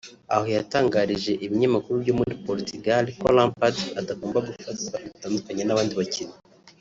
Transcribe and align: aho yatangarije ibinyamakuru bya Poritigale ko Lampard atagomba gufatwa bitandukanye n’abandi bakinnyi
aho 0.33 0.45
yatangarije 0.55 1.31
ibinyamakuru 1.45 1.95
bya 2.03 2.13
Poritigale 2.45 3.09
ko 3.19 3.27
Lampard 3.37 3.75
atagomba 3.99 4.39
gufatwa 4.47 4.95
bitandukanye 5.09 5.63
n’abandi 5.65 5.93
bakinnyi 5.99 6.37